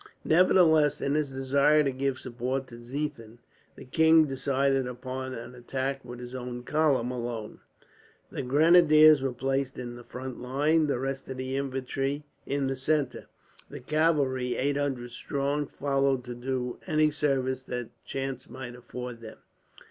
Nevertheless, 0.25 0.99
in 0.99 1.13
his 1.13 1.31
desire 1.31 1.83
to 1.83 1.91
give 1.91 2.17
support 2.17 2.65
to 2.69 2.79
Ziethen, 2.79 3.37
the 3.75 3.85
king 3.85 4.25
decided 4.25 4.87
upon 4.87 5.35
an 5.35 5.53
attack 5.53 6.03
with 6.03 6.17
his 6.19 6.33
own 6.33 6.63
column, 6.63 7.11
alone. 7.11 7.59
The 8.31 8.41
grenadiers 8.41 9.21
were 9.21 9.31
placed 9.31 9.77
in 9.77 9.95
the 9.95 10.03
front 10.03 10.41
line, 10.41 10.87
the 10.87 10.97
rest 10.97 11.29
of 11.29 11.37
the 11.37 11.55
infantry 11.55 12.23
in 12.47 12.65
the 12.65 12.75
centre. 12.75 13.27
The 13.69 13.79
cavalry, 13.79 14.55
800 14.55 15.11
strong, 15.11 15.67
followed 15.67 16.23
to 16.23 16.33
do 16.33 16.79
any 16.87 17.11
service 17.11 17.61
that 17.65 17.89
chance 18.03 18.49
might 18.49 18.73
afford 18.73 19.21
them. 19.21 19.37